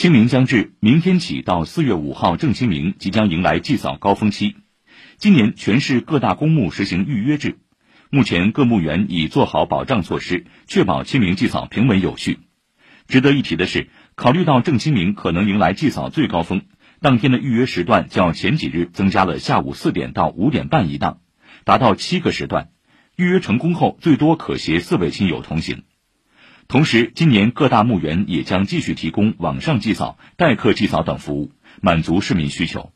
[0.00, 4.56] 清明将至，明天起到四月五号正清明，即将迎来祭扫高峰期。
[5.18, 7.58] 今年全市各大公墓实行预约制，
[8.08, 12.38] 目前各墓园已做好保障措施，确保清明祭扫平稳有序。
[13.08, 16.62] 值得一提的是，考虑到正清明可能迎来祭扫最高峰，
[17.02, 21.20] 当天的预约时段较前几日增加了下午四点到五点半一档，
[21.64, 22.70] 达到七个时段。
[23.16, 25.82] 预约成功后，最多可携四位亲友同行。
[26.70, 32.92] 同时，今年各大墓园也将继续提供网上祭扫、代客祭扫等服务，满足市民需求。